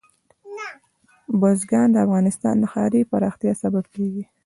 بزګان 1.39 1.87
د 1.91 1.97
افغانستان 2.05 2.55
د 2.59 2.63
ښاري 2.73 3.01
پراختیا 3.11 3.53
سبب 3.63 3.85
کېږي. 3.95 4.23